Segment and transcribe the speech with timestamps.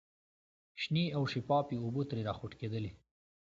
[0.81, 2.91] شنې او شفافې اوبه ترې را خوټکېدلې.